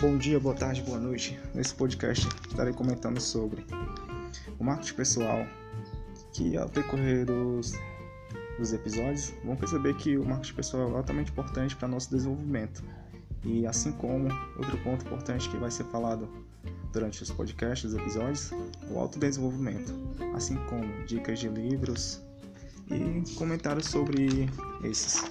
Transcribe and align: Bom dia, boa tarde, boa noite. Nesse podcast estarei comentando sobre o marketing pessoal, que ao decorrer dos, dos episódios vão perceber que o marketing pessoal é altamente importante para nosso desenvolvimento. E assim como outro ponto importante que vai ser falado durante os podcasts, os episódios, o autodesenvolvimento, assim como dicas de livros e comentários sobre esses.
Bom 0.00 0.16
dia, 0.16 0.40
boa 0.40 0.54
tarde, 0.54 0.80
boa 0.80 0.98
noite. 0.98 1.38
Nesse 1.54 1.74
podcast 1.74 2.26
estarei 2.48 2.72
comentando 2.72 3.20
sobre 3.20 3.66
o 4.58 4.64
marketing 4.64 4.94
pessoal, 4.94 5.46
que 6.32 6.56
ao 6.56 6.70
decorrer 6.70 7.26
dos, 7.26 7.74
dos 8.58 8.72
episódios 8.72 9.34
vão 9.44 9.54
perceber 9.56 9.94
que 9.96 10.16
o 10.16 10.24
marketing 10.24 10.54
pessoal 10.54 10.90
é 10.90 10.96
altamente 10.96 11.30
importante 11.30 11.76
para 11.76 11.86
nosso 11.86 12.10
desenvolvimento. 12.10 12.82
E 13.44 13.66
assim 13.66 13.92
como 13.92 14.28
outro 14.56 14.78
ponto 14.78 15.04
importante 15.04 15.50
que 15.50 15.58
vai 15.58 15.70
ser 15.70 15.84
falado 15.84 16.26
durante 16.94 17.22
os 17.22 17.30
podcasts, 17.30 17.92
os 17.92 17.98
episódios, 17.98 18.52
o 18.90 18.98
autodesenvolvimento, 18.98 19.92
assim 20.34 20.56
como 20.70 21.04
dicas 21.04 21.38
de 21.40 21.48
livros 21.50 22.22
e 22.90 23.34
comentários 23.34 23.84
sobre 23.84 24.48
esses. 24.82 25.22